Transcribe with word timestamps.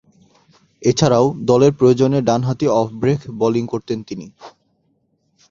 এছাড়াও, 0.81 1.25
দলের 1.41 1.71
প্রয়োজনে 1.73 2.19
ডানহাতি 2.21 2.67
অফ 2.79 2.87
ব্রেক 2.93 3.21
বোলিং 3.39 3.63
করতেন 3.67 3.99
তিনি। 4.03 4.27